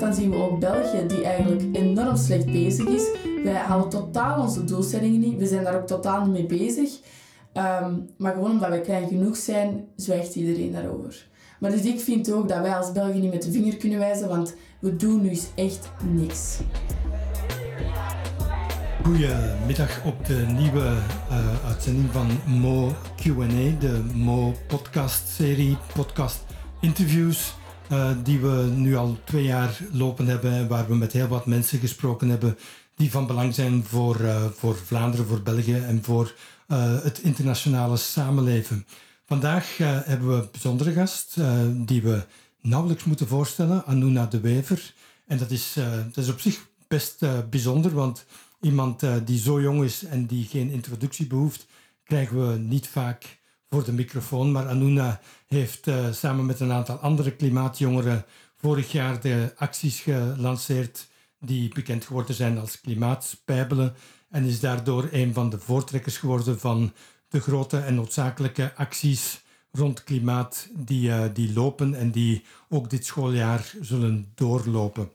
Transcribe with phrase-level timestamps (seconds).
[0.00, 3.08] dan zien we ook België, die eigenlijk enorm slecht bezig is.
[3.44, 5.38] Wij halen totaal onze doelstellingen niet.
[5.38, 6.90] We zijn daar ook totaal niet mee bezig.
[7.52, 11.26] Ehm, maar gewoon omdat wij klein genoeg zijn, zwijgt iedereen daarover.
[11.60, 14.28] Maar dus ik vind ook dat wij als België niet met de vinger kunnen wijzen,
[14.28, 16.58] want we doen nu echt niks.
[19.04, 20.96] Goedemiddag op de nieuwe
[21.30, 26.44] uh, uitzending van Mo Q&A, de Mo podcast serie, podcast
[26.80, 27.54] interviews,
[27.92, 31.78] uh, die we nu al twee jaar lopen hebben, waar we met heel wat mensen
[31.78, 32.58] gesproken hebben
[32.96, 36.34] die van belang zijn voor, uh, voor Vlaanderen, voor België en voor
[37.02, 38.86] het internationale samenleven.
[39.26, 41.36] Vandaag hebben we een bijzondere gast
[41.72, 42.24] die we
[42.60, 44.94] nauwelijks moeten voorstellen, Anuna de Wever.
[45.26, 45.76] En dat is,
[46.12, 48.24] dat is op zich best bijzonder, want
[48.60, 51.66] iemand die zo jong is en die geen introductie behoeft,
[52.04, 53.38] krijgen we niet vaak
[53.74, 54.52] voor de microfoon.
[54.52, 58.24] Maar Anuna heeft uh, samen met een aantal andere klimaatjongeren
[58.56, 61.08] vorig jaar de acties gelanceerd
[61.40, 63.94] die bekend geworden zijn als klimaatspijbelen
[64.30, 66.92] en is daardoor een van de voortrekkers geworden van
[67.28, 73.06] de grote en noodzakelijke acties rond klimaat die, uh, die lopen en die ook dit
[73.06, 75.10] schooljaar zullen doorlopen.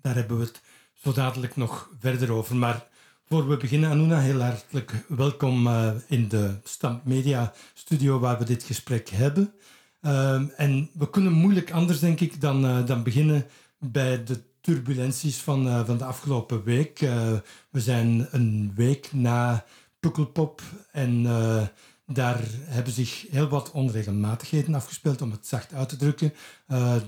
[0.00, 0.60] Daar hebben we het
[0.94, 2.56] zo dadelijk nog verder over.
[2.56, 2.86] Maar
[3.28, 8.44] voor we beginnen, Anuna, heel hartelijk welkom uh, in de Stamp Media studio waar we
[8.44, 9.52] dit gesprek hebben.
[10.02, 13.46] Uh, en we kunnen moeilijk anders, denk ik, dan, uh, dan beginnen
[13.78, 16.98] bij de turbulenties van, van de afgelopen week.
[17.70, 19.64] we zijn een week na
[20.00, 21.22] Pukkelpop en
[22.06, 26.32] daar hebben zich heel wat onregelmatigheden afgespeeld, om het zacht uit te drukken.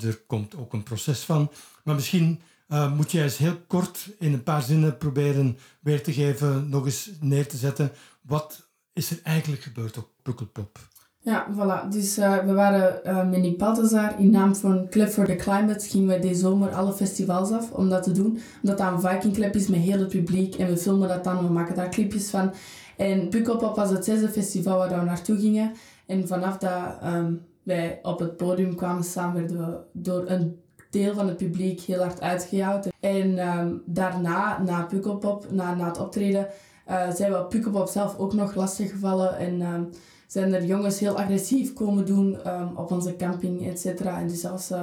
[0.03, 1.51] er komt ook een proces van.
[1.85, 6.13] Maar misschien uh, moet jij eens heel kort in een paar zinnen proberen weer te
[6.13, 7.91] geven, nog eens neer te zetten.
[8.23, 10.79] Wat is er eigenlijk gebeurd op Pukkelpop?
[11.21, 11.89] Ja, voilà.
[11.89, 16.09] Dus uh, we waren uh, met Balthazar in naam van Club for the Climate gingen
[16.09, 18.39] we deze zomer alle festivals af om dat te doen.
[18.63, 21.47] Omdat dat een Viking Club is met heel het publiek en we filmen dat dan,
[21.47, 22.55] we maken daar clipjes van.
[22.97, 25.73] En Pukkelpop was het zesde festival waar we naartoe gingen.
[26.07, 31.15] En vanaf dat um, wij op het podium kwamen staan, werden we door een deel
[31.15, 32.89] van het publiek heel hard uitgejouwd.
[33.01, 36.49] En ehm, daarna, na Pukkelpop, na, na het optreden,
[36.89, 39.39] uh, zijn we op Pukkelpop zelf ook nog lastig gevallen.
[39.39, 39.91] En um,
[40.27, 44.21] zijn er jongens heel agressief komen doen um, op onze camping, et cetera.
[44.21, 44.71] En dus zelfs...
[44.71, 44.83] Uh,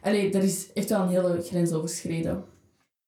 [0.00, 2.44] allee, is echt wel een hele grens overschreden.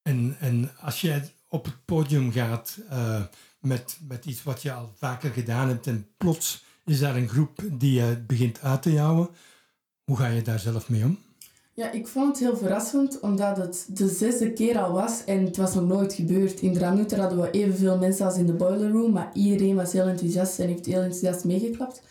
[0.03, 3.23] En, en als jij op het podium gaat uh,
[3.61, 7.63] met, met iets wat je al vaker gedaan hebt en plots is daar een groep
[7.73, 9.29] die je begint uit te jouwen,
[10.05, 11.19] hoe ga je daar zelf mee om?
[11.77, 15.57] Ja, ik vond het heel verrassend, omdat het de zesde keer al was en het
[15.57, 16.61] was nog nooit gebeurd.
[16.61, 20.07] In Dranuter hadden we evenveel mensen als in de boiler room, maar iedereen was heel
[20.07, 22.03] enthousiast en heeft heel enthousiast meegeklapt.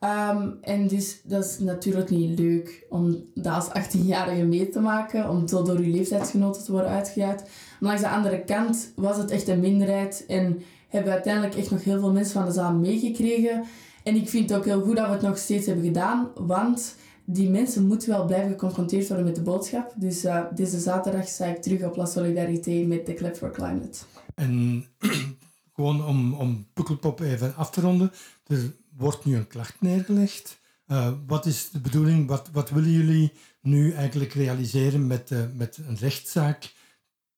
[0.00, 5.28] Um, en dus dat is natuurlijk niet leuk om dat als 18-jarige mee te maken,
[5.30, 7.42] om zo door je leeftijdsgenoten te worden uitgejaagd.
[7.42, 7.50] Maar
[7.80, 11.84] langs de andere kant was het echt een minderheid en hebben we uiteindelijk echt nog
[11.84, 13.64] heel veel mensen van de zaal meegekregen.
[14.02, 16.94] En ik vind het ook heel goed dat we het nog steeds hebben gedaan, want
[17.24, 19.92] die mensen moeten wel blijven geconfronteerd worden met de boodschap.
[19.96, 23.98] Dus uh, deze zaterdag sta ik terug op La Solidarité met de Club for Climate.
[24.34, 24.84] En
[25.74, 28.12] gewoon om, om Pukkelpop even af te ronden.
[28.46, 30.62] Er wordt nu een klacht neergelegd.
[30.88, 32.28] Uh, wat is de bedoeling?
[32.28, 36.72] Wat, wat willen jullie nu eigenlijk realiseren met, uh, met een rechtszaak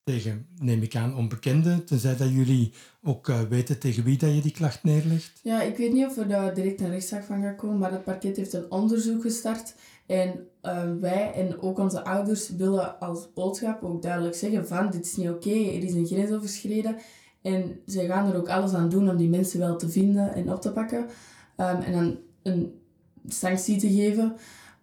[0.07, 2.73] tegen, neem ik aan, onbekenden, tenzij dat jullie
[3.03, 5.41] ook uh, weten tegen wie dat je die klacht neerlegt?
[5.43, 8.05] Ja, ik weet niet of er daar direct een rechtszaak van gaat komen, maar het
[8.05, 9.75] parket heeft een onderzoek gestart.
[10.07, 15.05] En uh, wij en ook onze ouders willen als boodschap ook duidelijk zeggen van dit
[15.07, 16.97] is niet oké, er is een grens overschreden.
[17.43, 20.53] En ze gaan er ook alles aan doen om die mensen wel te vinden en
[20.53, 20.99] op te pakken.
[21.57, 22.81] Um, en dan een
[23.29, 24.37] sanctie te geven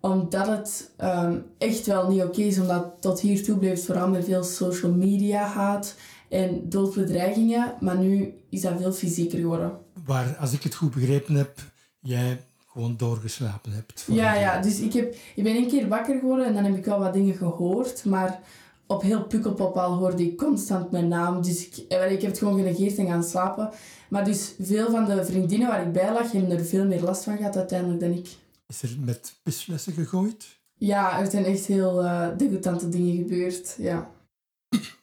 [0.06, 4.26] omdat het um, echt wel niet oké is, omdat tot hiertoe bleef het vooral met
[4.26, 5.96] veel social media haat
[6.30, 7.74] en doodbedreigingen.
[7.80, 9.72] Maar nu is dat veel fysieker geworden.
[10.06, 11.60] Waar, als ik het goed begrepen heb,
[12.00, 14.06] jij gewoon doorgeslapen hebt.
[14.08, 16.86] Ja, ja, dus ik, heb, ik ben een keer wakker geworden en dan heb ik
[16.86, 18.06] wel wat dingen gehoord.
[18.06, 18.40] Maar
[18.88, 21.42] op heel Pukkelpop al hoorde ik constant mijn naam.
[21.42, 23.70] Dus ik, eh, ik heb het gewoon genegeerd en gaan slapen.
[24.10, 27.24] Maar dus veel van de vriendinnen waar ik bij lag, hebben er veel meer last
[27.24, 28.42] van gehad uiteindelijk dan ik.
[28.74, 30.46] Is er met pisflessen gegooid?
[30.78, 33.76] Ja, er zijn echt heel uh, degoutante dingen gebeurd.
[33.78, 34.12] Ja.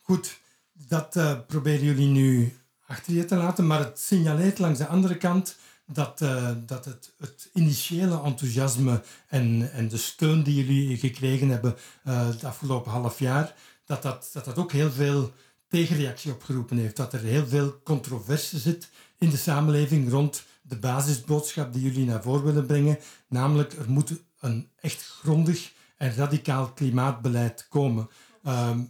[0.02, 0.40] Goed,
[0.72, 2.52] dat uh, proberen jullie nu
[2.86, 5.56] achter je te laten, maar het signaleert langs de andere kant
[5.86, 11.76] dat, uh, dat het, het initiële enthousiasme en, en de steun die jullie gekregen hebben
[12.06, 15.32] uh, het afgelopen half jaar, dat dat, dat dat ook heel veel
[15.68, 16.96] tegenreactie opgeroepen heeft.
[16.96, 18.88] Dat er heel veel controverse zit
[19.18, 24.12] in de samenleving rond de basisboodschap die jullie naar voren willen brengen, namelijk er moet
[24.40, 28.08] een echt grondig en radicaal klimaatbeleid komen.
[28.44, 28.80] Ehm,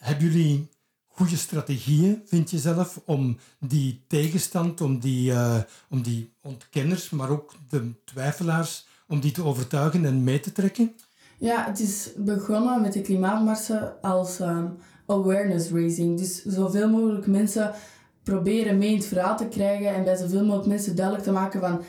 [0.08, 0.68] hebben jullie
[1.06, 7.30] goede strategieën, vind je zelf, om die tegenstand, om die, uh, om die ontkenners, maar
[7.30, 10.92] ook de twijfelaars, om die te overtuigen en mee te trekken?
[11.38, 14.76] Ja, het is begonnen met de klimaatmarsen als um,
[15.06, 16.18] awareness raising.
[16.18, 17.74] Dus zoveel mogelijk mensen
[18.22, 21.60] proberen mee in het verhaal te krijgen en bij zoveel mogelijk mensen duidelijk te maken
[21.60, 21.82] van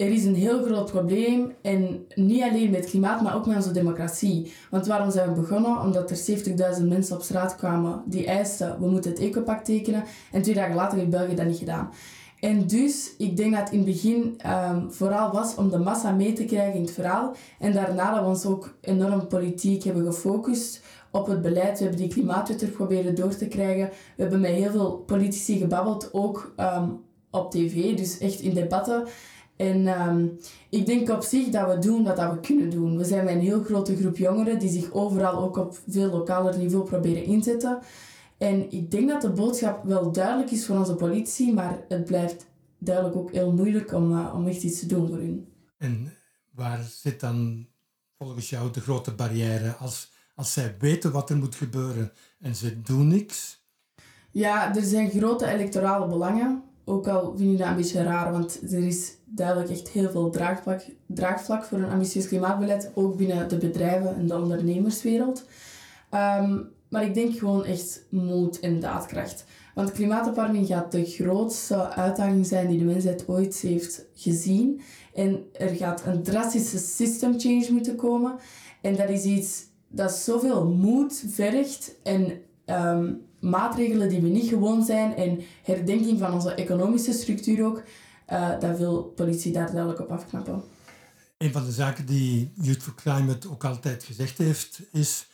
[0.00, 3.72] er is een heel groot probleem en niet alleen met klimaat, maar ook met onze
[3.72, 4.52] democratie.
[4.70, 5.80] Want waarom zijn we begonnen?
[5.80, 10.04] Omdat er 70.000 mensen op straat kwamen die eisten, we moeten het ecopact tekenen.
[10.32, 11.90] En twee dagen later heeft België dat niet gedaan.
[12.40, 16.10] En dus, ik denk dat het in het begin um, vooral was om de massa
[16.10, 17.34] mee te krijgen in het verhaal.
[17.58, 21.78] En daarna dat we ons ook enorm politiek hebben gefocust op het beleid.
[21.78, 23.88] We hebben die klimaatwet er proberen door te krijgen.
[24.16, 29.06] We hebben met heel veel politici gebabbeld, ook um, op tv, dus echt in debatten.
[29.56, 30.38] En um,
[30.70, 32.96] ik denk op zich dat we doen wat dat we kunnen doen.
[32.96, 36.58] We zijn met een heel grote groep jongeren die zich overal ook op veel lokaler
[36.58, 37.78] niveau proberen inzetten.
[38.38, 42.46] En ik denk dat de boodschap wel duidelijk is voor onze politie, maar het blijft
[42.78, 45.48] duidelijk ook heel moeilijk om, uh, om echt iets te doen voor hun.
[45.78, 46.12] En
[46.54, 47.66] waar zit dan
[48.18, 52.82] volgens jou de grote barrière als, als zij weten wat er moet gebeuren en ze
[52.82, 53.64] doen niks?
[54.30, 56.62] Ja, er zijn grote electorale belangen.
[56.84, 60.30] Ook al vind ik dat een beetje raar, want er is duidelijk echt heel veel
[60.30, 65.44] draagvlak, draagvlak voor een ambitieus klimaatbeleid, ook binnen de bedrijven en de ondernemerswereld.
[66.10, 69.44] Um, maar ik denk gewoon echt moed en daadkracht.
[69.74, 74.80] Want klimaatopwarming gaat de grootste uitdaging zijn die de mensheid ooit heeft gezien.
[75.14, 78.38] En er gaat een drastische system change moeten komen.
[78.80, 84.84] En dat is iets dat zoveel moed vergt en um, maatregelen die we niet gewoon
[84.84, 87.82] zijn en herdenking van onze economische structuur ook,
[88.32, 90.62] uh, dat wil politie daar duidelijk op afknappen.
[91.38, 95.28] Een van de zaken die Youth for Climate ook altijd gezegd heeft, is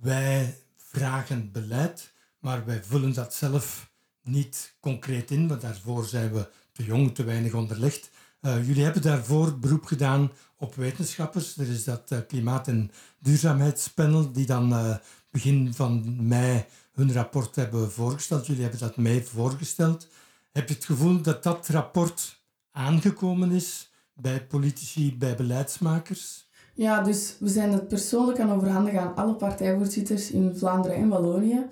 [0.00, 3.90] wij vragen beleid, maar wij vullen dat zelf
[4.22, 8.10] niet concreet in, want daarvoor zijn we te jong, te weinig onderlegd.
[8.42, 11.56] Uh, jullie hebben daarvoor beroep gedaan op wetenschappers.
[11.56, 14.96] Er is dat uh, klimaat- en duurzaamheidspanel die dan uh,
[15.30, 18.46] begin van mei hun rapport hebben voorgesteld.
[18.46, 20.08] Jullie hebben dat mee voorgesteld.
[20.52, 22.40] Heb je het gevoel dat dat rapport
[22.72, 26.48] aangekomen is bij politici, bij beleidsmakers?
[26.74, 31.66] Ja, dus we zijn het persoonlijk aan overhandigen aan alle partijvoorzitters in Vlaanderen en Wallonië.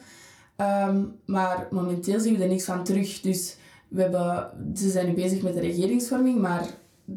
[0.56, 3.20] Um, maar momenteel zien we er niks van terug.
[3.20, 3.56] Dus
[3.90, 6.66] we hebben, ze zijn nu bezig met de regeringsvorming, maar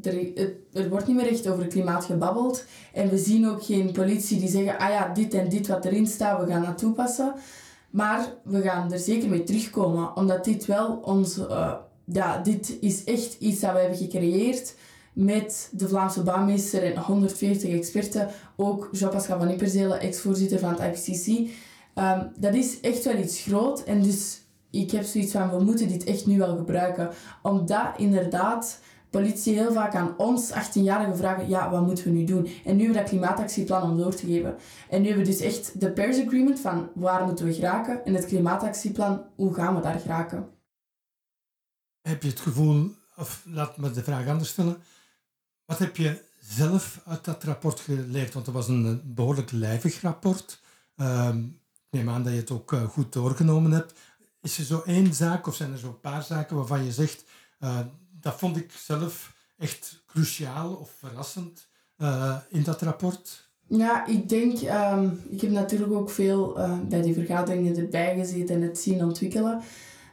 [0.02, 2.66] er, wordt niet meer echt over klimaat gebabbeld.
[2.94, 6.08] En we zien ook geen politie die zeggen, ah ja, dit en dit wat erin
[6.08, 7.34] staat, we gaan dat toepassen.
[7.90, 11.38] Maar we gaan er zeker mee terugkomen, omdat dit wel ons...
[11.38, 11.74] Uh,
[12.06, 14.75] ja, dit is echt iets dat we hebben gecreëerd
[15.14, 18.30] met de Vlaamse baanmeester en 140 experten.
[18.56, 21.50] Ook Jean-Pascal van Ipperzelen, ex-voorzitter van het IPCC.
[21.94, 23.84] Ehm, dat is echt wel iets groot.
[23.84, 24.43] En dus
[24.81, 27.10] ik heb zoiets van, we moeten dit echt nu wel gebruiken.
[27.42, 28.80] Omdat inderdaad
[29.10, 32.46] politie heel vaak aan ons 18-jarigen vragen, ja, wat moeten we nu doen?
[32.46, 34.56] En nu hebben we dat klimaatactieplan om door te geven.
[34.90, 38.14] En nu hebben we dus echt de Paris Agreement van waar moeten we geraken en
[38.14, 40.50] het klimaatactieplan, hoe gaan we daar geraken?
[42.02, 44.78] Heb je het gevoel, of laat me de vraag anders stellen,
[45.65, 48.34] wat heb je zelf uit dat rapport geleerd?
[48.34, 50.62] Want het was een behoorlijk lijvig rapport.
[50.98, 51.30] Uh,
[51.94, 53.94] ik neem aan dat je het ook eh, goed doorgenomen hebt.
[54.43, 57.23] Is er zo één zaak of zijn er zo een paar zaken waarvan je zegt,
[57.59, 57.79] uh,
[58.21, 63.50] dat vond ik zelf echt cruciaal of verrassend uh, in dat rapport?
[63.67, 66.53] Ja, ik denk, um, ik heb natuurlijk ook veel
[66.89, 69.62] bij die vergaderingen erbij gezeten en het zien ontwikkelen.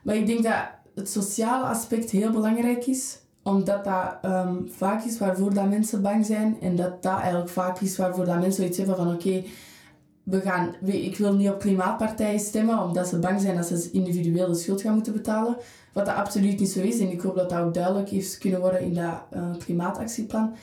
[0.03, 5.19] Maar ik denk dat het sociale aspect heel belangrijk is omdat dat um, vaak is
[5.19, 6.57] waarvoor dat mensen bang zijn.
[6.61, 9.45] En dat dat eigenlijk vaak is waarvoor dat mensen zoiets hebben van oké,
[10.31, 14.49] we gaan, ik wil niet op klimaatpartijen stemmen omdat ze bang zijn dat ze individueel
[14.49, 15.57] de schuld gaan moeten betalen.
[15.93, 16.99] Wat dat absoluut niet zo is.
[16.99, 20.55] En ik hoop dat dat ook duidelijk is kunnen worden in dat uh, klimaatactieplan.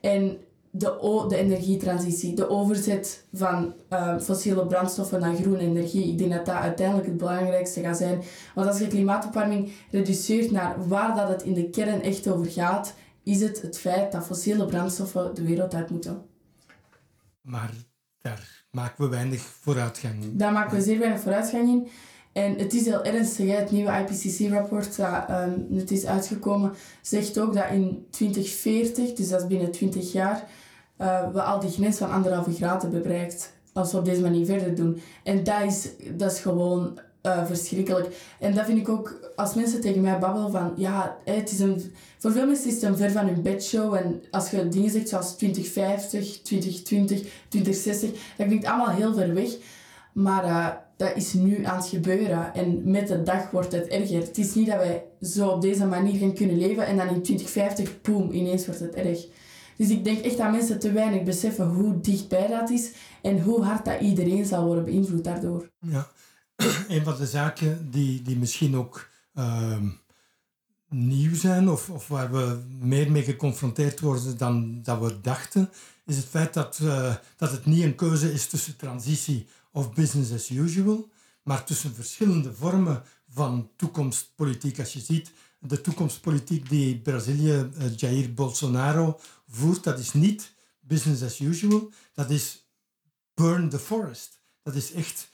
[0.00, 0.38] En
[0.70, 6.08] de, de energietransitie, de overzet van uh, fossiele brandstoffen naar groene energie.
[6.08, 8.22] Ik denk dat dat uiteindelijk het belangrijkste gaat zijn.
[8.54, 12.94] Want als je klimaatopwarming reduceert naar waar dat het in de kern echt over gaat,
[13.22, 16.22] is het het feit dat fossiele brandstoffen de wereld uit moeten.
[17.40, 17.70] Maar
[18.26, 20.36] daar maken we weinig vooruitgang in.
[20.36, 21.88] Daar maken we zeer weinig vooruitgang in.
[22.32, 27.70] En het is heel ernstig, het nieuwe IPCC-rapport dat um, is uitgekomen, zegt ook dat
[27.70, 30.44] in 2040, dus dat is binnen 20 jaar,
[30.98, 33.54] uh, we al die grens van anderhalve graad hebben bereikt.
[33.72, 35.00] Als we op deze manier verder doen.
[35.22, 38.16] En dat is, dat is gewoon uh, verschrikkelijk.
[38.40, 41.92] En dat vind ik ook, als mensen tegen mij babbelen van, ja, het is een,
[42.18, 43.94] voor veel mensen is het een ver van hun bedshow.
[43.94, 49.50] En als je dingen zegt zoals 2050, 2020, 2060, dat klinkt allemaal heel ver weg.
[50.12, 52.54] Maar uh, dat is nu aan het gebeuren.
[52.54, 54.20] En met de dag wordt het erger.
[54.20, 57.22] Het is niet dat wij zo op deze manier gaan kunnen leven en dan in
[57.22, 59.26] 2050, boom, ineens wordt het erg.
[59.76, 62.92] Dus ik denk echt dat mensen te weinig beseffen hoe dichtbij dat is
[63.22, 65.70] en hoe hard dat iedereen zal worden beïnvloed daardoor.
[65.80, 66.08] Ja,
[66.88, 69.78] een van de zaken die, die misschien ook uh,
[70.88, 75.70] nieuw zijn of, of waar we meer mee geconfronteerd worden dan dat we dachten,
[76.06, 80.32] is het feit dat, uh, dat het niet een keuze is tussen transitie of business
[80.32, 81.08] as usual,
[81.42, 84.78] maar tussen verschillende vormen van toekomstpolitiek.
[84.78, 91.22] Als je ziet, de toekomstpolitiek die Brazilië, uh, Jair Bolsonaro, voert, dat is niet business
[91.22, 92.66] as usual, dat is
[93.34, 94.40] burn the forest.
[94.62, 95.28] Dat is echt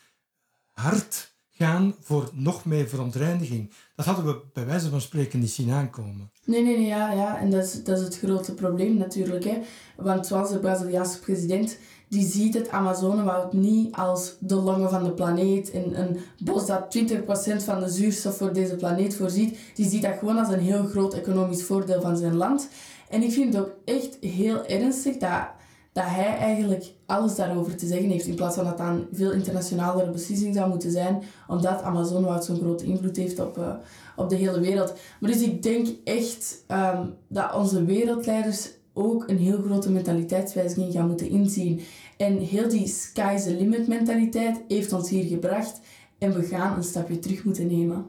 [0.72, 3.72] hard gaan voor nog meer verontreiniging.
[3.96, 6.30] Dat hadden we bij wijze van spreken niet zien aankomen.
[6.44, 7.38] Nee, nee, nee, ja, ja.
[7.38, 9.44] En dat is, dat is het grote probleem natuurlijk.
[9.44, 9.58] Hè.
[9.96, 15.12] Want zoals de Braziliaanse president, die ziet het Amazonewoud niet als de longen van de
[15.12, 19.58] planeet en een bos dat 20% van de zuurstof voor deze planeet voorziet.
[19.74, 22.68] Die ziet dat gewoon als een heel groot economisch voordeel van zijn land.
[23.08, 25.48] En ik vind het ook echt heel ernstig dat
[25.92, 30.10] dat hij eigenlijk alles daarover te zeggen heeft, in plaats van dat dat veel internationalere
[30.10, 33.74] beslissing zou moeten zijn, omdat Amazonewoud zo'n grote invloed heeft op, uh,
[34.16, 34.94] op de hele wereld.
[35.20, 41.06] Maar dus ik denk echt um, dat onze wereldleiders ook een heel grote mentaliteitswijziging gaan
[41.06, 41.80] moeten inzien.
[42.16, 45.80] En heel die sky's the limit mentaliteit heeft ons hier gebracht
[46.18, 48.04] en we gaan een stapje terug moeten nemen.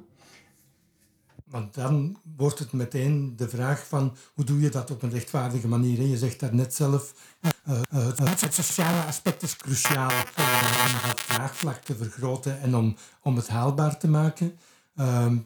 [1.54, 5.68] Want dan wordt het meteen de vraag van hoe doe je dat op een rechtvaardige
[5.68, 5.98] manier.
[5.98, 6.04] Hè?
[6.04, 11.78] Je zegt daar net zelf, uh, uh, het sociale aspect is cruciaal om het draagvlak
[11.78, 14.60] te vergroten en om, om het haalbaar te maken.
[14.96, 15.38] Ehm,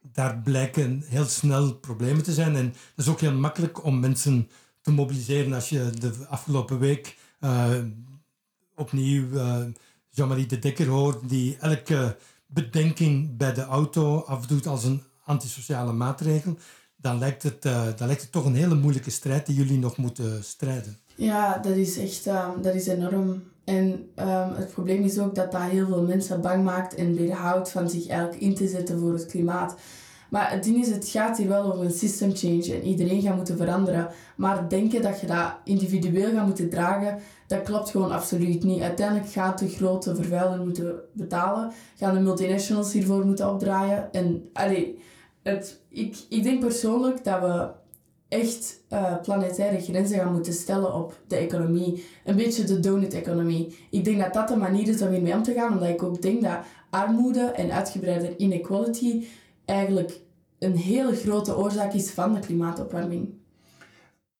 [0.00, 2.56] daar blijken heel snel problemen te zijn.
[2.56, 7.16] En het is ook heel makkelijk om mensen te mobiliseren als je de afgelopen week
[8.74, 9.26] opnieuw
[10.08, 16.56] Jean-Marie de Dekker hoort, die elke bedenking bij de auto afdoet als een antisociale maatregel,
[16.96, 19.96] dan lijkt, het, uh, dan lijkt het toch een hele moeilijke strijd die jullie nog
[19.96, 20.98] moeten strijden.
[21.14, 23.42] Ja, dat is echt um, dat is enorm.
[23.64, 23.84] En
[24.16, 27.90] um, het probleem is ook dat dat heel veel mensen bang maakt en weerhoudt van
[27.90, 29.74] zich eigenlijk in te zetten voor het klimaat.
[30.30, 33.36] Maar het ding is, het gaat hier wel over een system change en iedereen gaat
[33.36, 34.08] moeten veranderen.
[34.36, 38.82] Maar denken dat je dat individueel gaat moeten dragen, dat klopt gewoon absoluut niet.
[38.82, 44.12] Uiteindelijk gaat de grote vervuiler moeten betalen, gaan de multinationals hiervoor moeten opdraaien.
[44.12, 44.98] En allee,
[45.88, 47.68] ik, ik denk persoonlijk dat we
[48.28, 52.04] echt uh, planetaire grenzen gaan moeten stellen op de economie.
[52.24, 53.76] Een beetje de donut-economie.
[53.90, 56.22] Ik denk dat dat de manier is om hiermee om te gaan, omdat ik ook
[56.22, 56.58] denk dat
[56.90, 59.24] armoede en uitgebreide inequality
[59.64, 60.20] eigenlijk
[60.58, 63.28] een hele grote oorzaak is van de klimaatopwarming.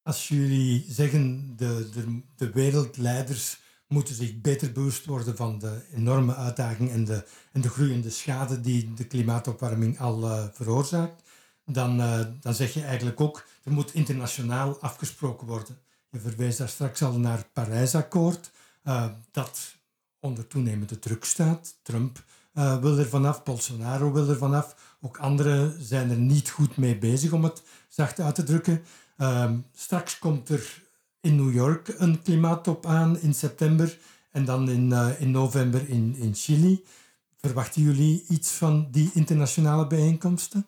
[0.03, 3.60] Als jullie zeggen de, de, de wereldleiders
[3.91, 8.61] moeten zich beter bewust worden van de enorme uitdaging en de, en de groeiende schade
[8.61, 11.23] die de klimaatopwarming al uh, veroorzaakt,
[11.65, 15.79] dan, uh, dan zeg je eigenlijk ook, er moet internationaal afgesproken worden.
[16.11, 18.51] Je verwees daar straks al naar het Parijsakkoord,
[18.85, 19.75] uh, dat
[20.21, 21.75] onder toenemende druk staat.
[21.83, 26.99] Trump wil er vanaf, Bolsonaro wil er vanaf, ook anderen zijn er niet goed mee
[26.99, 28.83] bezig om het zacht uit te drukken.
[29.17, 30.83] Ehm, straks komt er
[31.21, 33.99] in New York een klimaattop aan in september
[34.31, 36.85] en dan in, uh, in november in, in Chili.
[37.37, 40.67] Verwachten jullie iets van die internationale bijeenkomsten?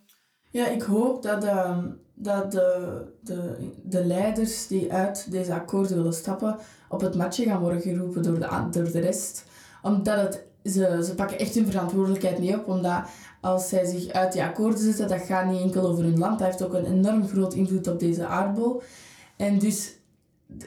[0.50, 1.78] Ja, ik hoop dat, uh,
[2.14, 6.56] dat de, de, de leiders die uit deze akkoorden willen stappen
[6.88, 9.44] op het matje gaan worden geroepen door de, door de rest.
[9.82, 13.04] Omdat het, ze, ze pakken echt hun verantwoordelijkheid niet op, omdat
[13.40, 16.49] als zij zich uit die akkoorden zetten, dat gaat niet enkel over hun land, dat
[16.49, 18.82] heeft ook een enorm groot invloed op deze aardbol.
[19.37, 19.94] En dus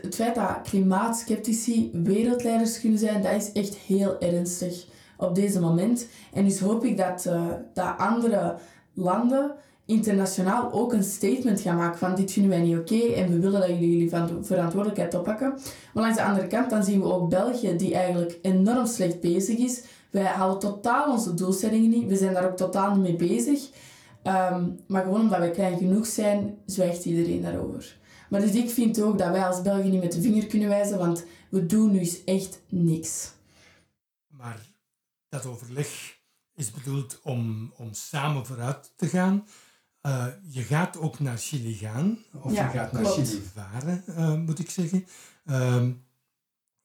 [0.02, 4.86] het feit dat klimaatskeptici wereldleiders kunnen zijn, dat is echt heel ernstig
[5.18, 6.08] op deze moment.
[6.34, 8.56] En dus hoop ik dat, uh, dat andere
[8.94, 9.52] landen
[9.86, 13.60] internationaal ook een statement gaan maken van dit vinden wij niet oké en we willen
[13.60, 14.10] dat jullie jullie
[14.42, 15.50] verantwoordelijkheid oppakken.
[15.94, 19.58] Maar langs de andere kant dan zien we ook België die eigenlijk enorm slecht bezig
[19.58, 19.84] is.
[20.10, 22.08] Wij halen totaal onze doelstellingen niet.
[22.08, 23.70] We zijn daar ook totaal niet mee bezig.
[24.24, 27.98] Um, maar gewoon omdat wij klein genoeg zijn, zwijgt iedereen daarover.
[28.30, 30.98] Maar dus ik vind ook dat wij als België niet met de vinger kunnen wijzen,
[30.98, 33.32] want we doen nu echt niks.
[34.28, 34.60] Maar
[35.30, 36.18] dat overleg
[36.56, 39.48] is bedoeld om, om samen vooruit te gaan.
[40.02, 44.34] Uh, je gaat ook naar Chili gaan, of ja, je gaat naar Chili varen, uh,
[44.34, 45.06] moet ik zeggen.
[45.46, 45.88] Uh,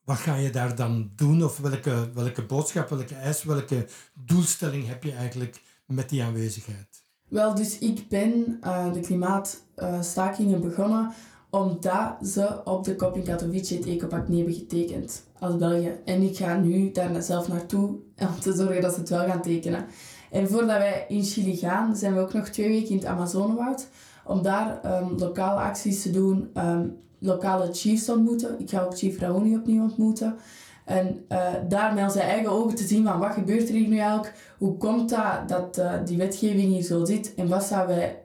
[0.05, 1.45] wat ga je daar dan doen?
[1.45, 7.03] Of welke, welke boodschap, welke eis, welke doelstelling heb je eigenlijk met die aanwezigheid?
[7.29, 11.13] Wel, dus ik ben uh, de klimaatstakingen begonnen
[11.51, 15.93] Omdat ze op de kop in Katowice het ecopact niet hebben getekend als België.
[16.05, 17.89] En ik ga nu daar zelf naartoe
[18.19, 19.87] om te zorgen dat ze het wel gaan tekenen.
[20.31, 23.87] En voordat wij in Chili gaan, zijn we ook nog twee weken in het Amazonewoud.
[24.25, 28.61] Om daar um, lokale acties te doen, um, lokale chiefs ontmoeten.
[28.61, 30.37] Ik ga ook Chief Raoni opnieuw ontmoeten.
[30.85, 33.99] En uh, daar met onze eigen ogen te zien van wat gebeurt er hier nu
[33.99, 38.23] eigenlijk, hoe komt dat dat uh, die wetgeving hier zo zit en wat zouden wij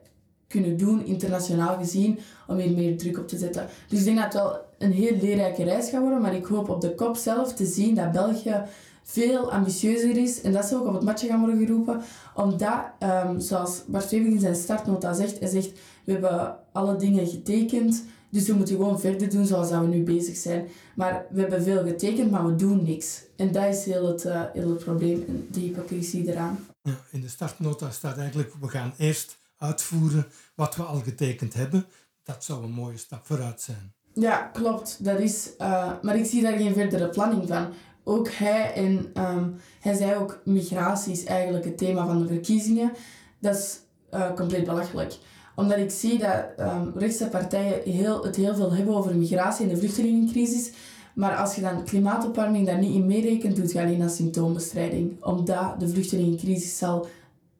[0.48, 3.68] kunnen doen, internationaal gezien, om hier meer druk op te zetten.
[3.88, 6.68] Dus ik denk dat het wel een heel leerrijke reis gaat worden, maar ik hoop
[6.68, 8.62] op de kop zelf te zien dat België
[9.02, 12.02] veel ambitieuzer is en dat ze ook op het matje gaan worden geroepen,
[12.34, 15.72] omdat, um, zoals Bart in zijn startnota zegt, hij zegt,
[16.04, 20.36] we hebben alle dingen getekend, dus we moeten gewoon verder doen zoals we nu bezig
[20.36, 20.68] zijn.
[20.94, 23.22] Maar we hebben veel getekend, maar we doen niks.
[23.36, 26.66] En dat is heel het, uh, heel het probleem de hypocrisie eraan.
[26.82, 31.86] Ja, in de startnota staat eigenlijk, we gaan eerst uitvoeren wat we al getekend hebben.
[32.24, 33.94] Dat zou een mooie stap vooruit zijn.
[34.14, 35.04] Ja, klopt.
[35.04, 37.72] Dat is, uh, maar ik zie daar geen verdere planning van.
[38.04, 42.92] Ook hij en um, hij zei ook migratie is eigenlijk het thema van de verkiezingen.
[43.40, 43.78] Dat is
[44.10, 45.18] uh, compleet belachelijk
[45.56, 49.74] omdat ik zie dat um, rechtse partijen heel, het heel veel hebben over migratie en
[49.74, 50.72] de vluchtelingencrisis.
[51.14, 55.24] Maar als je dan klimaatopwarming daar niet in meerekent, doet je alleen aan symptoombestrijding.
[55.24, 57.06] Omdat de vluchtelingencrisis zal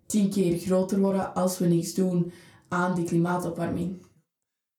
[0.07, 2.33] tien keer groter worden als we niets doen
[2.69, 4.05] aan die klimaatopwarming.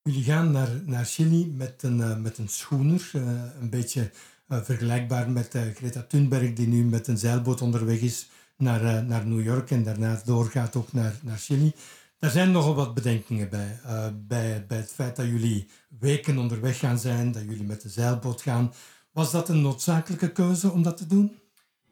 [0.01, 3.22] Jullie gaan naar, naar Chili met een, uh, met een schoener, uh,
[3.60, 4.12] een beetje
[4.48, 9.43] uh, vergelijkbaar met Greta Thunberg, die nu met een zeilboot onderweg is naar, naar New
[9.43, 11.74] York en daarna doorgaat ook naar, naar Chili.
[12.19, 13.79] Daar zijn nogal wat bedenkingen bij.
[14.27, 14.65] Bij.
[14.67, 15.69] Bij het feit dat jullie
[16.00, 18.74] weken onderweg gaan zijn, dat jullie met de zeilboot gaan.
[19.12, 21.36] Was dat een noodzakelijke keuze om dat te doen?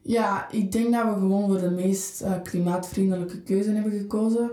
[0.06, 4.50] Ja, ik denk dat we gewoon voor de meest uh, klimaatvriendelijke keuze hebben gekozen.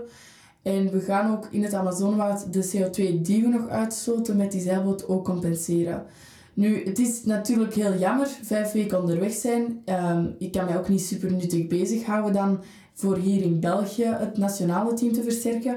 [0.62, 4.60] En we gaan ook in het Amazonewoud de CO2 die we nog uitstoten met die
[4.60, 6.06] zeilboot ook compenseren.
[6.54, 9.82] Nu, het is natuurlijk heel jammer, vijf weken onderweg zijn.
[9.86, 12.60] Um, ik kan mij ook niet super nuttig bezighouden dan
[12.94, 15.76] voor hier in België het nationale team te versterken.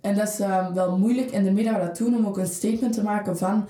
[0.00, 1.30] En dat is uh, wel moeilijk.
[1.30, 3.68] En dat we dat doen om ook een statement te maken van...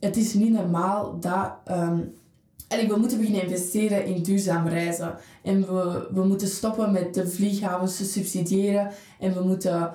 [0.00, 1.52] Het is niet normaal dat...
[1.70, 2.14] Um,
[2.68, 5.14] we moeten beginnen investeren in duurzaam reizen.
[5.42, 8.90] En we, we moeten stoppen met de vlieghavens te subsidiëren.
[9.20, 9.90] En we moeten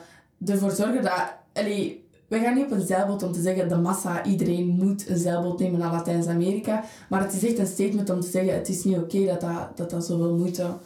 [0.45, 1.39] ervoor zorgen dat...
[1.53, 5.17] Allee, we gaan niet op een zeilboot om te zeggen de massa, iedereen moet een
[5.17, 6.83] zeilboot nemen naar Latijns-Amerika.
[7.09, 9.77] Maar het is echt een statement om te zeggen het is niet oké dat, dat,
[9.77, 10.77] dat dat zoveel moeite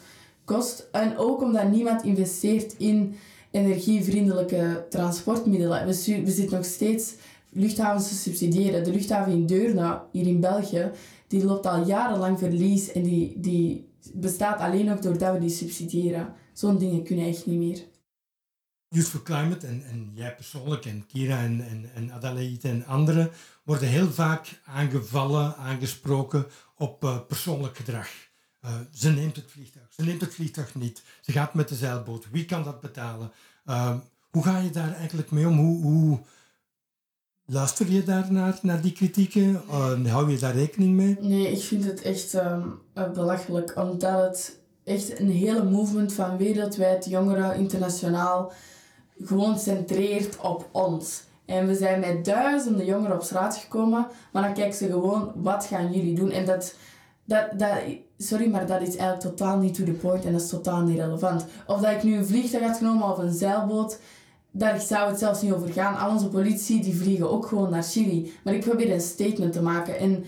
[0.44, 0.88] kost.
[0.92, 3.16] En ook omdat niemand investeert in
[3.50, 5.86] energievriendelijke transportmiddelen.
[5.86, 7.14] We, we zitten nog steeds
[7.48, 8.84] luchthavens te subsidiëren.
[8.84, 10.90] De luchthaven in Deurne, hier in België,
[11.28, 16.34] die loopt al jarenlang verlies en die, die bestaat alleen nog doordat we die subsidiëren.
[16.52, 17.84] Zo'n dingen kunnen echt niet meer.
[18.88, 23.30] Youth for Climate en, en jij persoonlijk en Kira en, en, en Adelaide en anderen
[23.64, 28.08] worden heel vaak aangevallen, aangesproken op uh, persoonlijk gedrag.
[28.64, 32.30] Uh, ze neemt het vliegtuig, ze neemt het vliegtuig niet, ze gaat met de zeilboot,
[32.30, 33.32] wie kan dat betalen?
[33.66, 33.96] Uh,
[34.30, 35.58] hoe ga je daar eigenlijk mee om?
[35.58, 36.18] Hoe, hoe
[37.46, 38.26] luister je daar
[38.62, 39.62] naar, die kritieken?
[40.06, 41.16] hou je daar rekening mee?
[41.20, 42.80] Nee, ik vind het echt um,
[43.14, 48.52] belachelijk, omdat het echt een hele movement van wereldwijd jongeren, internationaal,
[49.22, 51.24] gewoon centreert op ons.
[51.44, 55.64] En we zijn met duizenden jongeren op straat gekomen, maar dan kijken ze gewoon, wat
[55.64, 56.30] gaan jullie doen?
[56.30, 56.74] En dat,
[57.24, 57.78] dat, dat,
[58.18, 60.98] sorry, maar dat is eigenlijk totaal niet to the point en dat is totaal niet
[60.98, 61.46] relevant.
[61.66, 63.98] Of dat ik nu een vliegtuig had genomen of een zeilboot,
[64.58, 65.98] daar zou het zelfs niet over gaan.
[65.98, 68.32] Al onze politie, die vliegen ook gewoon naar Chili.
[68.44, 69.98] Maar ik probeer een statement te maken.
[69.98, 70.24] En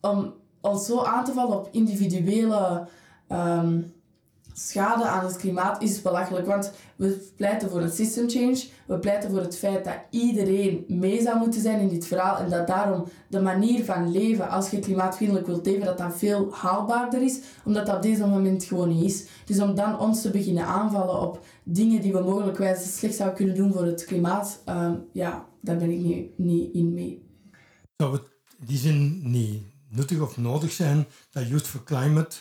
[0.00, 2.88] om ons zo aan te vallen op individuele...
[3.28, 3.94] Um,
[4.58, 6.46] schade aan het klimaat is belachelijk.
[6.46, 8.64] Want we pleiten voor een system change.
[8.86, 12.36] We pleiten voor het feit dat iedereen mee zou moeten zijn in dit verhaal.
[12.36, 16.52] En dat daarom de manier van leven, als je klimaatvriendelijk wilt leven, dat dat veel
[16.52, 17.40] haalbaarder is.
[17.64, 19.26] Omdat dat op deze moment gewoon niet is.
[19.44, 23.54] Dus om dan ons te beginnen aanvallen op dingen die we mogelijkwijs slecht zouden kunnen
[23.54, 24.62] doen voor het klimaat.
[24.68, 27.24] Um, ja, daar ben ik niet, niet in mee.
[27.96, 28.22] Zou het
[28.60, 32.36] in die zin niet nuttig of nodig zijn dat Youth for Climate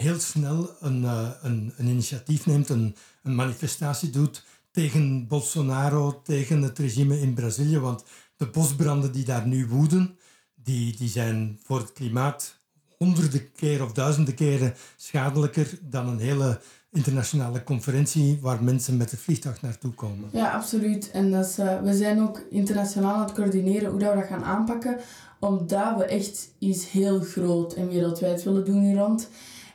[0.00, 6.62] heel snel een, uh, een, een, initiatief neemt, een, een manifestatie doet tegen Bolsonaro, tegen
[6.62, 7.78] het regime in Brazilië.
[7.78, 8.04] Want
[8.36, 10.18] de bosbranden die daar nu woeden,
[10.54, 12.58] die, die zijn voor het klimaat
[12.96, 16.60] honderden keer of duizenden keren schadelijker dan een hele
[16.92, 20.28] internationale conferentie waar mensen met het vliegtuig naartoe komen.
[20.32, 21.10] Ja, absoluut.
[21.10, 24.44] En dat uh, we zijn ook internationaal aan het coördineren hoe dat we dat gaan
[24.44, 24.98] aanpakken,
[25.40, 29.28] omdat we echt iets heel groot en wereldwijd willen doen hier rond.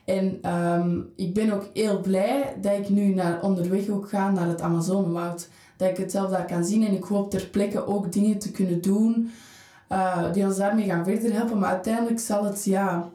[0.06, 4.48] En um, ik ben ook heel blij dat ik nu naar, onderweg ook ga naar
[4.48, 5.50] het Amazonewoud.
[5.78, 6.86] dat ik het zelf daar kan zien.
[6.86, 9.32] En ik hoop ter plekke ook dingen te kunnen doen
[9.89, 11.60] uh, die ons daarmee gaan verder helpen.
[11.60, 13.10] Maar uiteindelijk zal het, ja...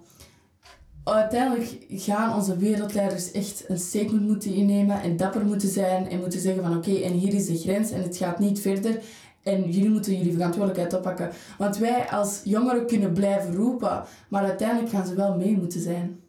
[1.04, 6.40] Uiteindelijk gaan onze wereldleiders echt een statement moeten innemen en dapper moeten zijn en moeten
[6.40, 9.02] zeggen van oké, en hier is de grens en het gaat niet verder.
[9.42, 11.30] En jullie moeten jullie verantwoordelijkheid oppakken.
[11.58, 16.19] Want wij als jongeren kunnen blijven roepen, maar uiteindelijk gaan ze wel mee moeten zijn.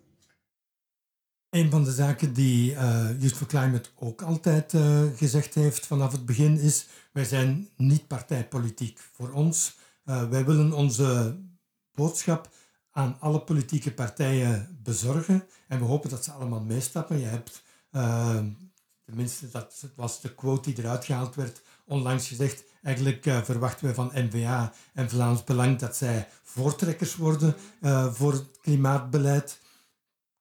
[1.51, 6.11] Een van de zaken die uh, Youth for Climate ook altijd uh, gezegd heeft vanaf
[6.11, 8.99] het begin is: wij zijn niet partijpolitiek.
[9.11, 11.37] Voor ons, uh, wij willen onze
[11.93, 12.49] boodschap
[12.91, 17.19] aan alle politieke partijen bezorgen en we hopen dat ze allemaal meestappen.
[17.19, 17.63] Je hebt,
[19.05, 24.11] tenminste, dat was de quote die eruit gehaald werd, onlangs gezegd: eigenlijk verwachten we van
[24.13, 27.55] NVA en Vlaams Belang dat zij voortrekkers worden
[28.13, 29.59] voor het klimaatbeleid.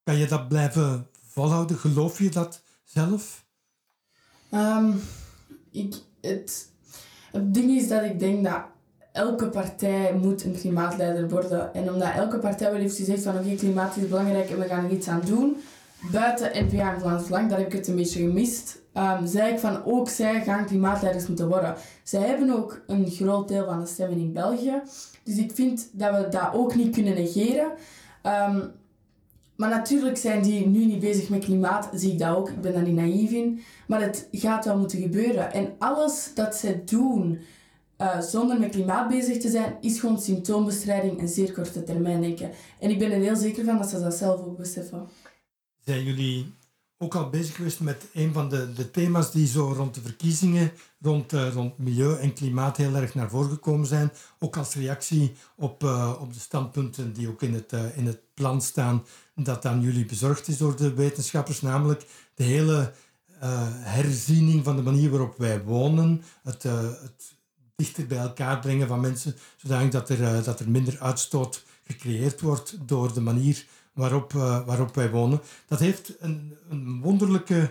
[0.03, 1.77] Kan je dat blijven volhouden?
[1.77, 3.45] Geloof je dat zelf?
[4.55, 5.01] Um,
[5.71, 6.71] ik, het,
[7.33, 8.63] het ding is dat ik denk dat
[9.13, 11.75] elke partij moet een klimaatleider worden.
[11.75, 14.85] En omdat elke partij wel heeft gezegd van oké, klimaat is belangrijk en we gaan
[14.85, 15.57] er iets aan doen.
[16.13, 18.79] Buiten NPA en Vlaams Belang, daar heb ik het een beetje gemist.
[18.95, 21.75] Um, zei ik van ook zij gaan klimaatleiders moeten worden.
[22.03, 24.83] Zij hebben ook een groot deel van de stemmen in België.
[25.25, 27.71] Dus ik vind dat we dat ook niet kunnen negeren.
[28.23, 28.73] Um,
[29.61, 32.49] maar natuurlijk zijn die nu niet bezig met klimaat, zie ik dat ook.
[32.49, 33.61] Ik ben daar niet naïef in.
[33.87, 35.53] Maar het gaat wel moeten gebeuren.
[35.53, 37.41] En alles dat zij doen
[37.99, 42.51] uh, zonder met klimaat bezig te zijn, is gewoon symptoombestrijding en zeer korte termijn denken.
[42.79, 45.09] En ik ben er heel zeker van dat ze dat zelf ook beseffen.
[45.85, 46.55] Zijn jullie
[47.03, 50.73] ook al bezig geweest met een van de, de thema's die zo rond de verkiezingen,
[51.01, 54.13] rond, uh, rond milieu en klimaat heel erg naar voren gekomen zijn.
[54.39, 58.21] Ook als reactie op, uh, op de standpunten die ook in het, uh, in het
[58.35, 62.93] plan staan dat aan jullie bezorgd is door de wetenschappers, namelijk de hele
[63.83, 67.35] herziening van de manier waarop wij wonen, het, het
[67.77, 72.77] dichter bij elkaar brengen van mensen, zodat dat er, dat er minder uitstoot gecreëerd wordt
[72.87, 73.67] door de manier
[74.01, 75.41] waarop, uh, waarop wij wonen.
[75.67, 77.71] Dat heeft een, een wonderlijke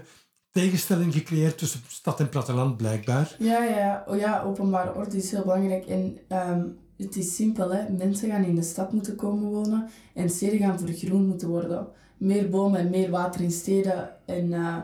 [0.51, 3.35] tegenstelling gecreëerd tussen stad en platteland, blijkbaar.
[3.39, 5.85] Ja, ja, oh, ja openbare orde is heel belangrijk.
[5.85, 7.89] En um, het is simpel, hè.
[7.89, 11.87] mensen gaan in de stad moeten komen wonen en steden gaan vergroen moeten worden.
[12.17, 14.09] Meer bomen en meer water in steden.
[14.25, 14.77] En uh,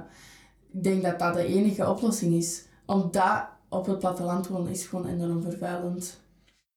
[0.73, 2.65] ik denk dat dat de enige oplossing is.
[2.85, 6.19] Omdat op het platteland wonen is gewoon enorm vervuilend.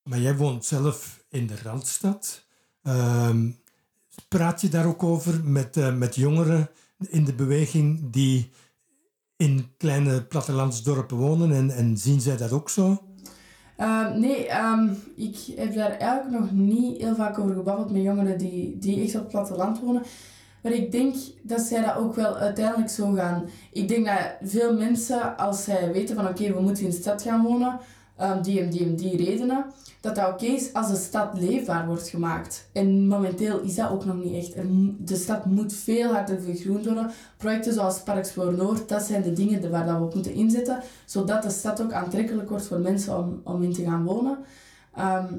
[0.03, 2.47] Maar jij woont zelf in de Randstad.
[2.83, 3.59] Um,
[4.29, 6.71] Praat je daar ook over met, uh, met jongeren
[7.09, 8.51] in de beweging die
[9.37, 13.03] in kleine plattelandsdorpen wonen en, en zien zij dat ook zo?
[13.79, 18.39] Uh, nee, um, ik heb daar eigenlijk nog niet heel vaak over gebabbeld met jongeren
[18.39, 20.03] die, die echt op het platteland wonen.
[20.63, 23.45] Maar ik denk dat zij dat ook wel uiteindelijk zo gaan.
[23.73, 27.23] Ik denk dat veel mensen, als zij weten van oké, we moeten in de stad
[27.23, 27.79] gaan wonen,
[28.21, 29.65] um, die en die en die redenen,
[30.01, 32.69] dat dat oké is als de stad leefbaar wordt gemaakt.
[32.73, 34.55] En momenteel is dat ook nog niet echt.
[34.99, 37.11] de stad moet veel harder vergroend worden.
[37.37, 41.43] Projecten zoals Parkspoor Noord, dat zijn de dingen waar dat we op moeten inzetten, zodat
[41.43, 44.39] de stad ook aantrekkelijk wordt voor mensen om, om in te gaan wonen.
[44.95, 45.35] Ehm,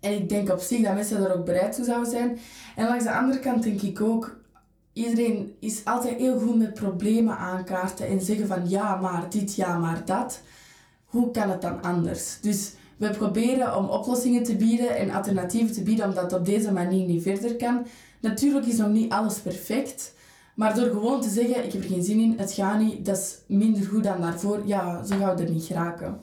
[0.00, 2.38] en ik denk op zich dat mensen daar ook bereid toe zouden zijn.
[2.76, 4.36] En langs de andere kant denk ik ook,
[4.92, 9.78] iedereen is altijd heel goed met problemen aankaarten en zeggen van ja maar dit, ja
[9.78, 10.40] maar dat.
[11.08, 12.40] Hoe kan het dan anders?
[12.40, 16.72] Dus we proberen om oplossingen te bieden en alternatieven te bieden, omdat het op deze
[16.72, 17.86] manier niet verder kan.
[18.20, 20.14] Natuurlijk is nog niet alles perfect,
[20.54, 23.16] maar door gewoon te zeggen, ik heb er geen zin in, het gaat niet, dat
[23.16, 26.20] is minder goed dan daarvoor, ja, zo gaan we er niet geraken.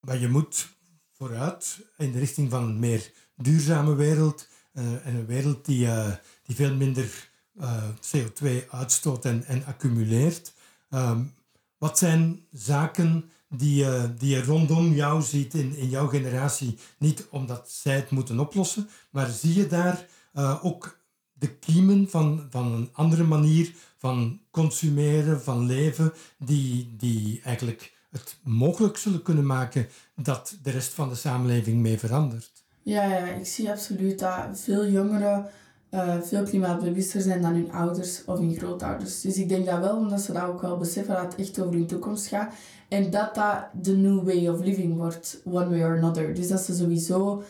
[0.00, 0.68] Maar je moet
[1.12, 6.12] vooruit in de richting van een meer duurzame wereld, uh, en een wereld die, uh,
[6.42, 10.52] die veel minder eh, CO2 uitstoot en, en accumuleert.
[10.90, 11.34] Um,
[11.78, 16.78] wat zijn zaken die, uh, die je rondom jou ziet in, in jouw generatie.
[16.98, 20.98] Niet omdat zij het moeten oplossen, maar zie je daar uh, ook
[21.32, 28.36] de kiemen van, van een andere manier van consumeren, van leven, die, die eigenlijk het
[28.42, 32.64] mogelijk zullen kunnen maken dat de rest van de samenleving mee verandert.
[32.82, 35.50] Ja, ja ik zie absoluut dat veel jongeren
[35.90, 39.20] uh, veel klimaatbewuster zijn dan hun ouders of hun grootouders.
[39.20, 41.74] Dus ik denk dat wel, omdat ze dat ook wel beseffen dat het echt over
[41.74, 42.54] hun toekomst gaat.
[42.88, 46.34] En dat dat de new way of living wordt, one way or another.
[46.34, 47.42] Dus dat ze sowieso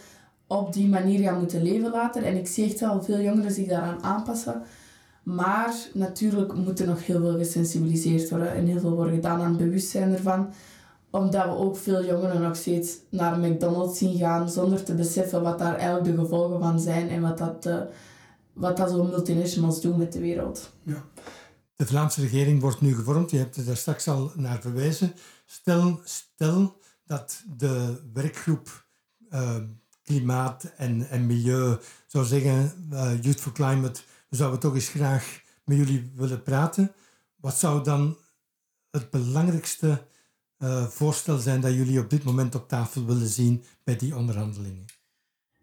[0.47, 2.25] op die manier gaan moeten leven later.
[2.25, 4.63] En ik zie echt wel veel jongeren zich daaraan aanpassen.
[5.23, 9.49] Maar natuurlijk moet er nog heel veel gesensibiliseerd worden en heel veel worden gedaan aan
[9.49, 10.49] het bewustzijn ervan.
[11.11, 15.59] Omdat we ook veel jongeren nog steeds naar McDonald's zien gaan zonder te beseffen wat
[15.59, 17.67] daar eigenlijk de gevolgen van zijn en wat dat...
[17.67, 17.77] Uh,
[18.59, 20.73] wat dat zo'n multinationals doen met de wereld.
[20.83, 21.05] Ja.
[21.77, 23.31] De Vlaamse regering wordt nu gevormd.
[23.31, 25.15] Je hebt er daar straks al naar verwezen.
[25.45, 28.87] stel, stel dat de werkgroep
[29.31, 29.57] uh,
[30.03, 35.41] klimaat en, en milieu zou zeggen, uh, Youth for Climate, we zouden toch eens graag
[35.65, 36.93] met jullie willen praten.
[37.37, 38.17] Wat zou dan
[38.91, 40.07] het belangrijkste
[40.59, 44.85] uh, voorstel zijn dat jullie op dit moment op tafel willen zien bij die onderhandelingen?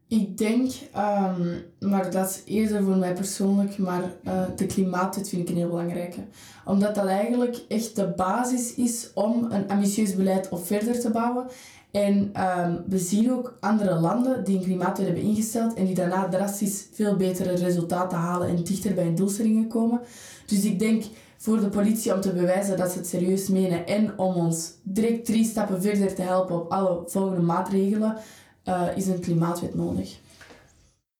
[0.07, 5.41] Ik denk, um, maar dat is eerder voor mij persoonlijk, maar uh, de klimaatwet vind
[5.41, 6.19] ik een heel belangrijke.
[6.65, 11.45] Omdat dat eigenlijk echt de basis is om een ambitieus beleid op verder te bouwen.
[11.91, 16.29] En um, we zien ook andere landen die een klimaatwet hebben ingesteld en die daarna
[16.29, 20.01] drastisch veel betere resultaten halen en dichter bij hun doelstellingen komen.
[20.45, 21.03] Dus ik denk
[21.37, 25.25] voor de politie om te bewijzen dat ze het serieus menen en om ons direct
[25.25, 28.17] drie stappen verder te helpen op alle volgende maatregelen,
[28.65, 30.17] uh, is een klimaatwet nodig.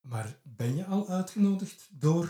[0.02, 2.30] Maar ben je al uitgenodigd door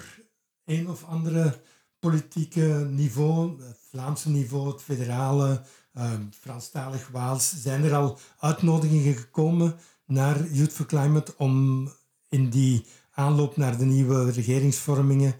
[0.65, 1.60] een of andere
[1.99, 5.62] politieke niveau, het Vlaamse niveau, het federale,
[5.97, 9.75] uh, Franstalig Waals, zijn er al uitnodigingen gekomen
[10.06, 11.88] naar Youth for Climate om
[12.30, 15.36] in die aanloop naar de nieuwe regeringsvormingen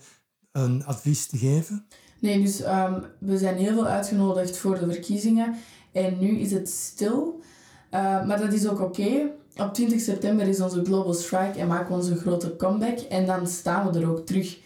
[0.52, 1.86] een advies te geven?
[2.20, 5.56] Nee, dus um, we zijn heel veel uitgenodigd voor de verkiezingen
[5.92, 7.42] en nu is het stil.
[7.92, 9.02] Uh, maar dat is ook oké.
[9.02, 9.32] Okay.
[9.58, 13.00] Op 20 september is onze Global Strike en maken we onze grote comeback.
[13.00, 14.60] En dan staan we er ook terug.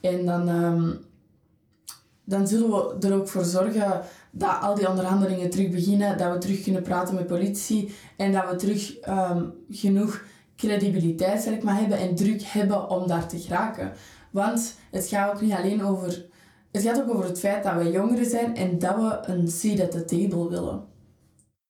[0.00, 0.98] En dan, um,
[2.24, 6.18] dan zullen we er ook voor zorgen dat al die onderhandelingen terug beginnen.
[6.18, 7.94] Dat we terug kunnen praten met politie.
[8.16, 10.24] En dat we terug um, genoeg
[10.56, 13.92] credibiliteit zeg maar, hebben en druk hebben om daar te geraken.
[14.30, 16.24] Want het gaat ook niet alleen over...
[16.72, 19.80] Het gaat ook over het feit dat we jongeren zijn en dat we een seat
[19.80, 20.84] at the table willen.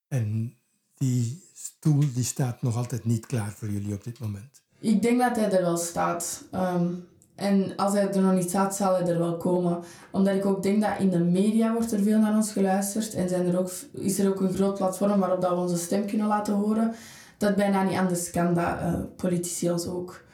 [0.08, 0.54] En
[0.94, 4.62] die stoel die staat nog altijd niet klaar voor jullie op dit moment?
[4.80, 6.42] Ik denk dat hij er wel staat.
[6.54, 9.82] Um, en als hij er nog niet staat, zal hij er wel komen.
[10.10, 13.14] Omdat ik ook denk dat in de media wordt er veel naar ons geluisterd.
[13.14, 16.06] En zijn er ook, is er ook een groot platform waarop dat we onze stem
[16.06, 16.94] kunnen laten horen.
[17.38, 20.24] Dat bijna niet anders kan dat uh, politici ons ook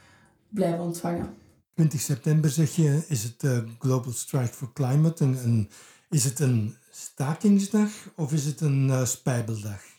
[0.49, 1.33] blijven ontvangen.
[1.73, 5.23] 20 september zeg je, is het uh, Global Strike for Climate.
[5.23, 5.69] Een, een,
[6.09, 9.92] is het een stakingsdag of is het een uh, spijbeldag?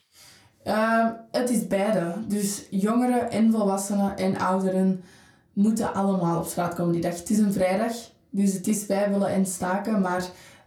[0.64, 2.14] Uh, het is beide.
[2.28, 5.02] Dus jongeren en volwassenen en ouderen
[5.52, 7.18] moeten allemaal op straat komen die dag.
[7.18, 7.92] Het is een vrijdag,
[8.30, 10.24] dus het is willen en staken, maar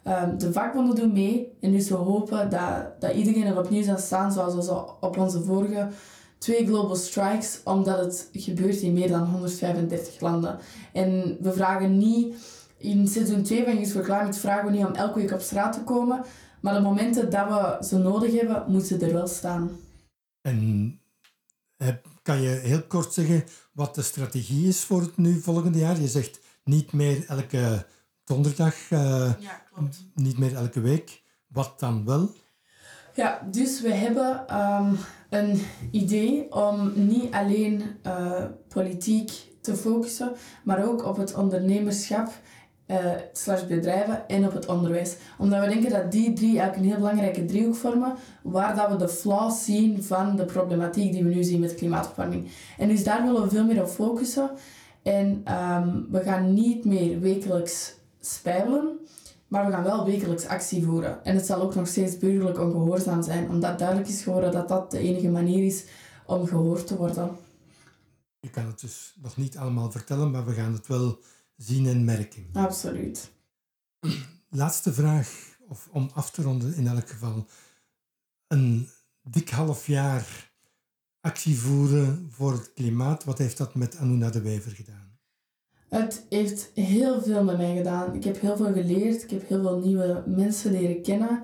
[0.08, 1.58] uh, de vakbonden doen mee.
[1.62, 5.44] En dus we hopen dat, dat iedereen er opnieuw zal staan, zoals we op onze
[5.44, 5.88] vorige
[6.38, 10.58] twee global strikes, omdat het gebeurt in meer dan 135 landen.
[10.94, 12.36] En we vragen niet,
[12.78, 15.74] in seizoen 2 van Youth for Climate vragen we niet om elke week op straat
[15.74, 16.22] te komen,
[16.60, 19.70] maar de momenten dat we ze nodig hebben, moeten ze er wel staan.
[20.48, 21.00] En
[22.22, 26.02] kan je heel kort zeggen wat de strategie is voor het nu volgende jaar?
[26.02, 27.86] Je zegt niet meer elke
[28.24, 30.06] donderdag, uh, ja, klopt.
[30.14, 31.22] niet meer elke week.
[31.48, 32.30] Wat dan wel?
[33.14, 34.98] Ja, dus we hebben um,
[35.30, 39.32] een idee om niet alleen uh, politiek
[39.62, 42.32] te focussen, maar ook op het ondernemerschap
[42.88, 42.98] uh,
[43.34, 45.16] slash bedrijven en op het onderwijs.
[45.38, 48.96] Omdat we denken dat die drie eigenlijk een heel belangrijke driehoek vormen, waar dat we
[48.96, 52.52] de flaws zien van de problematiek die we nu zien met klimaatverwarming.
[52.78, 54.50] En dus daar willen we veel meer op focussen.
[55.04, 59.00] En um, we gaan niet meer wekelijks spijbelen,
[59.48, 61.26] maar we gaan wel wekelijks actie voeren.
[61.26, 64.92] En het zal ook nog steeds burgerlijk ongehoorzaam zijn, omdat duidelijk is geworden dat dat
[64.92, 65.86] de enige manier is
[66.26, 67.30] om gehoord te worden.
[68.40, 71.20] Je kan het dus nog niet allemaal vertellen, maar we gaan het wel
[71.58, 72.50] zien en merken.
[72.54, 73.32] Absoluut.
[74.50, 77.46] Laatste vraag, of om af te ronden in elk geval.
[78.48, 78.90] Een
[79.22, 80.52] dik half jaar
[81.22, 85.08] actie voeren voor het klimaat, wat heeft dat met Anuna de Wever gedaan?
[85.90, 88.16] Het heeft heel veel met mij gedaan.
[88.16, 89.24] Ik heb heel veel geleerd.
[89.24, 91.42] Ik heb heel veel nieuwe mensen leren kennen.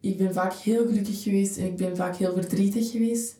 [0.00, 3.36] Ik ben vaak heel gelukkig geweest en ik ben vaak heel verdrietig geweest.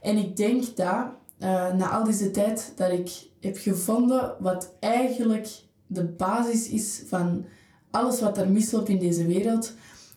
[0.00, 1.06] En ik denk dat
[1.38, 5.48] uh, na al deze tijd dat ik heb gevonden wat eigenlijk
[5.86, 7.44] de basis is van
[7.90, 9.74] alles wat er misloopt in deze wereld.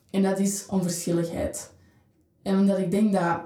[0.10, 1.72] En dat is onverschilligheid.
[2.42, 3.42] En omdat ik denk dat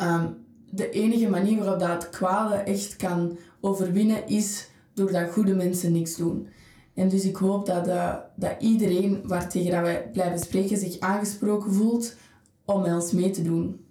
[0.00, 0.36] um,
[0.70, 6.16] de enige manier waarop dat het kwade echt kan overwinnen is doordat goede mensen niks
[6.16, 6.48] doen.
[6.94, 11.72] En dus ik hoop dat, uh, dat iedereen waartegen dat wij blijven spreken zich aangesproken
[11.72, 12.16] voelt
[12.64, 13.86] om met ons mee te doen.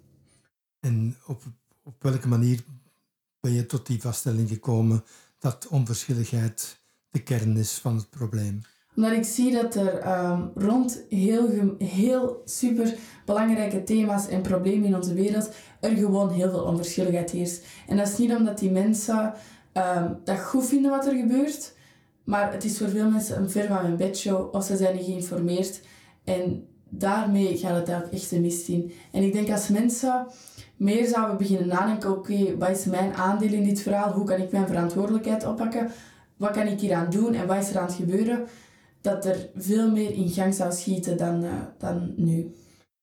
[0.80, 1.42] En op,
[1.82, 2.64] op welke manier
[3.42, 5.04] ben je tot die vaststelling gekomen
[5.38, 6.78] dat onverschilligheid
[7.10, 8.60] de kern is van het probleem?
[8.96, 14.94] Omdat ik zie dat er um, rond heel, heel super belangrijke thema's en problemen in
[14.94, 15.50] onze wereld
[15.80, 17.64] er gewoon heel veel onverschilligheid heerst.
[17.86, 19.34] En dat is niet omdat die mensen
[19.72, 21.74] um, dat goed vinden wat er gebeurt,
[22.24, 25.04] maar het is voor veel mensen een ver van mijn bedshow of ze zijn niet
[25.04, 25.80] geïnformeerd.
[26.24, 28.92] En daarmee gaat het eigenlijk echt de mist in.
[29.12, 30.26] En ik denk als mensen
[30.82, 34.12] meer zouden beginnen nadenken, oké, wat is mijn aandeel in dit verhaal?
[34.12, 35.90] Hoe kan ik mijn verantwoordelijkheid oppakken?
[36.36, 38.46] Wat kan ik hier aan doen en wat is er aan het gebeuren?
[39.00, 42.54] Dat er veel meer in gang zou schieten dan, uh, dan nu.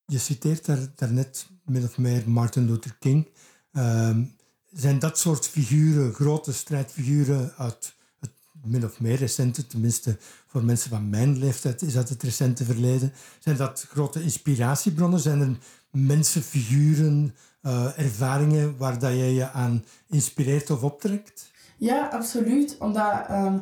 [0.05, 3.27] Je citeert daar, daarnet min of meer Martin Luther King.
[3.71, 4.23] Ehm,
[4.71, 8.31] zijn dat soort figuren, grote strijdfiguren uit het
[8.63, 13.13] min of meer recente, tenminste voor mensen van mijn leeftijd is dat het recente verleden,
[13.39, 15.19] zijn dat grote inspiratiebronnen?
[15.19, 15.57] Zijn er
[15.91, 21.51] mensen, figuren, uh, ervaringen waar dat je je aan inspireert of optrekt?
[21.77, 22.75] Ja, absoluut.
[22.79, 23.61] Omdat um,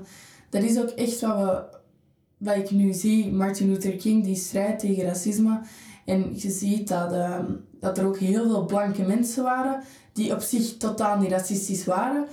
[0.49, 1.63] dat is ook echt wat, we,
[2.37, 3.31] wat ik nu zie.
[3.31, 5.61] Martin Luther King, die strijd tegen racisme.
[6.05, 9.83] En je ziet dat, um, dat er ook heel veel blanke mensen waren
[10.17, 12.25] die op zich totaal niet racistisch waren,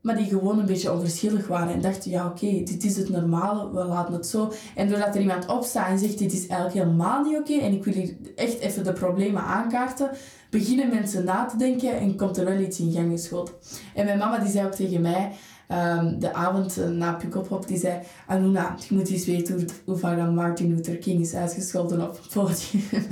[0.00, 3.72] maar die gewoon een beetje onverschillig waren en dachten, ja oké, dit is het normale,
[3.72, 4.52] we laten het zo.
[4.74, 7.84] En doordat er iemand opstaat en zegt, dit is eigenlijk helemaal niet oké en ik
[7.84, 10.10] wil hier echt even de problemen aankaarten,
[10.58, 13.54] beginnen mensen na te denken en komt er wel iets in gang geschoten.
[13.94, 15.32] En mijn mama die zei ook tegen mij,
[15.68, 20.74] um, de avond na Pukkelpop, die zei, Anuna, je moet eens weten hoe, vaak Martin
[20.74, 22.82] Luther King is uitgescholden op het podium.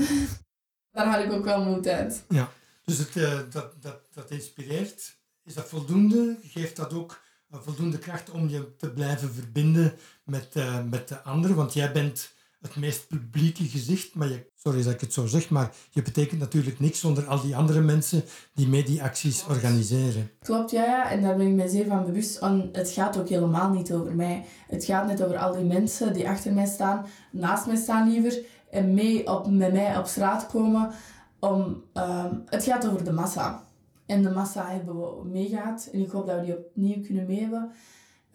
[0.92, 2.24] Daar had ik ook wel moed uit.
[2.28, 2.50] Ja,
[2.84, 5.16] dus het, uh, dat, dat, dat inspireert.
[5.44, 6.36] Is dat voldoende?
[6.42, 11.56] Geeft dat ook voldoende kracht om je te blijven verbinden met, uh, met de anderen?
[11.56, 15.50] Want jij bent het meest publieke gezicht, maar je, sorry dat ik het zo zeg,
[15.50, 18.22] maar je betekent natuurlijk niks zonder al die andere mensen
[18.54, 20.30] die mee die acties organiseren.
[20.42, 22.36] Klopt, ja, ja, en daar ben ik me zeer van bewust.
[22.36, 24.44] En het gaat ook helemaal niet over mij.
[24.68, 28.38] Het gaat net over al die mensen die achter mij staan, naast mij staan liever,
[28.70, 30.90] en mee op, met mij op straat komen.
[31.38, 33.64] Om, um, het gaat over de massa.
[34.06, 35.88] En de massa hebben we meegaat.
[35.92, 37.70] En ik hoop dat we die opnieuw kunnen meedoen.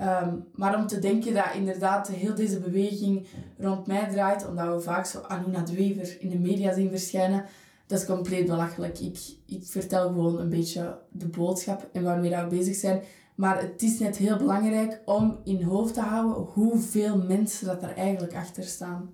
[0.01, 4.81] Um, maar om te denken dat inderdaad heel deze beweging rond mij draait, omdat we
[4.81, 7.45] vaak zo Anuna de Wever in de media zien verschijnen,
[7.87, 8.99] dat is compleet belachelijk.
[8.99, 13.03] Ik, ik vertel gewoon een beetje de boodschap en waarmee we bezig zijn.
[13.35, 17.95] Maar het is net heel belangrijk om in hoofd te houden hoeveel mensen dat er
[17.95, 19.13] eigenlijk achter staan.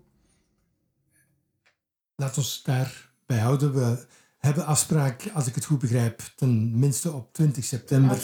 [2.16, 3.74] Laat ons daarbij houden.
[3.74, 4.06] We
[4.46, 8.18] hebben afspraak, als ik het goed begrijp, tenminste op 20 september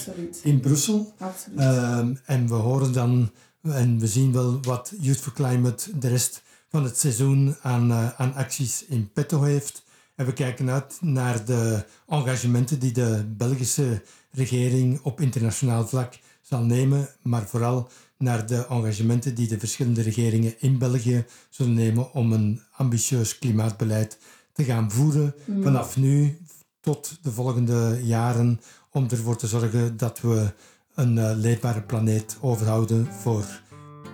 [0.43, 1.13] in Brussel.
[1.59, 3.31] Um, en we horen dan
[3.61, 8.09] en we zien wel wat Youth for Climate de rest van het seizoen aan, uh,
[8.19, 9.83] aan acties in petto heeft.
[10.15, 16.63] En we kijken uit naar de engagementen die de Belgische regering op internationaal vlak zal
[16.63, 22.31] nemen, maar vooral naar de engagementen die de verschillende regeringen in België zullen nemen om
[22.31, 24.17] een ambitieus klimaatbeleid
[24.53, 25.63] te gaan voeren mm.
[25.63, 26.37] vanaf nu
[26.79, 28.59] tot de volgende jaren
[28.91, 30.53] om ervoor te zorgen dat we
[30.95, 33.45] een uh, leefbare planeet overhouden voor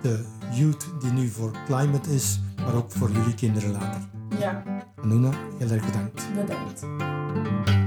[0.02, 4.02] de youth die nu voor climate is, maar ook voor jullie kinderen later.
[4.40, 4.64] Ja.
[4.96, 6.24] Anuna, heel erg bedankt.
[6.36, 7.87] Bedankt.